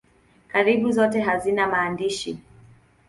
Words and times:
Karibu 0.53 0.91
zote 0.95 1.21
hazina 1.27 1.67
maandishi. 1.75 2.35